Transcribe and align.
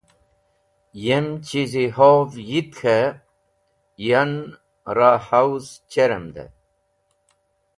Yem 1.03 1.27
chiziho’v 1.45 2.31
yit 2.49 2.69
k̃he 2.79 2.99
yan 4.07 4.31
ra 4.95 5.11
hawz 5.27 5.65
cheremd. 5.91 6.35